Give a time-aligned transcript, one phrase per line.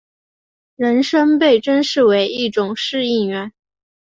[0.77, 3.53] 人参被珍视为一种适应原。